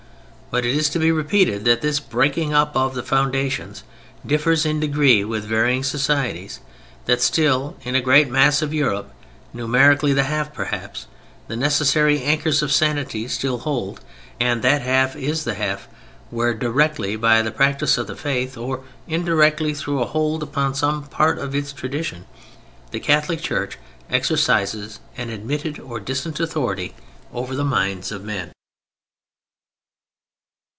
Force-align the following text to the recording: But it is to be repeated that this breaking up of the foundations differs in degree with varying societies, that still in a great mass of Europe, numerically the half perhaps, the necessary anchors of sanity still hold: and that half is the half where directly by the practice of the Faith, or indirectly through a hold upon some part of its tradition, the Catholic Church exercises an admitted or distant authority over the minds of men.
But 0.53 0.65
it 0.65 0.75
is 0.75 0.89
to 0.89 0.99
be 0.99 1.13
repeated 1.13 1.63
that 1.63 1.79
this 1.79 2.01
breaking 2.01 2.51
up 2.53 2.75
of 2.75 2.93
the 2.93 3.03
foundations 3.03 3.85
differs 4.25 4.65
in 4.65 4.81
degree 4.81 5.23
with 5.23 5.45
varying 5.45 5.81
societies, 5.81 6.59
that 7.05 7.21
still 7.21 7.77
in 7.83 7.95
a 7.95 8.01
great 8.01 8.29
mass 8.29 8.61
of 8.61 8.73
Europe, 8.73 9.13
numerically 9.53 10.11
the 10.11 10.25
half 10.25 10.51
perhaps, 10.53 11.05
the 11.47 11.55
necessary 11.55 12.21
anchors 12.21 12.61
of 12.61 12.73
sanity 12.73 13.29
still 13.29 13.59
hold: 13.59 14.01
and 14.41 14.61
that 14.61 14.81
half 14.81 15.15
is 15.15 15.45
the 15.45 15.53
half 15.53 15.87
where 16.31 16.53
directly 16.53 17.15
by 17.15 17.41
the 17.41 17.49
practice 17.51 17.97
of 17.97 18.07
the 18.07 18.15
Faith, 18.17 18.57
or 18.57 18.81
indirectly 19.07 19.73
through 19.73 20.01
a 20.01 20.05
hold 20.05 20.43
upon 20.43 20.75
some 20.75 21.05
part 21.05 21.39
of 21.39 21.55
its 21.55 21.71
tradition, 21.71 22.25
the 22.91 22.99
Catholic 22.99 23.39
Church 23.41 23.77
exercises 24.09 24.99
an 25.15 25.29
admitted 25.29 25.79
or 25.79 26.01
distant 26.01 26.41
authority 26.41 26.93
over 27.33 27.55
the 27.55 27.63
minds 27.63 28.11
of 28.11 28.25
men. 28.25 28.51